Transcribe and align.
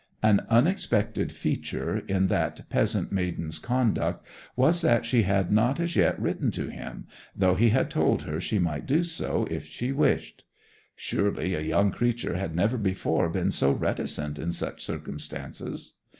An 0.23 0.47
unexpected 0.49 1.31
feature 1.31 1.95
in 1.99 2.25
that 2.25 2.67
peasant 2.71 3.11
maiden's 3.11 3.59
conduct 3.59 4.25
was 4.55 4.81
that 4.81 5.05
she 5.05 5.21
had 5.21 5.51
not 5.51 5.79
as 5.79 5.95
yet 5.95 6.19
written 6.19 6.49
to 6.53 6.69
him, 6.69 7.05
though 7.35 7.53
he 7.53 7.69
had 7.69 7.91
told 7.91 8.23
her 8.23 8.41
she 8.41 8.57
might 8.57 8.87
do 8.87 9.03
so 9.03 9.45
if 9.51 9.67
she 9.67 9.91
wished. 9.91 10.43
Surely 10.95 11.53
a 11.53 11.61
young 11.61 11.91
creature 11.91 12.33
had 12.35 12.55
never 12.55 12.79
before 12.79 13.29
been 13.29 13.51
so 13.51 13.71
reticent 13.73 14.39
in 14.39 14.51
such 14.51 14.83
circumstances. 14.83 15.97